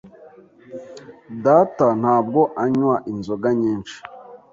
Data 1.45 1.87
ntabwo 2.01 2.41
anywa 2.63 2.95
inzoga 3.11 3.49
nyinshi. 3.61 3.97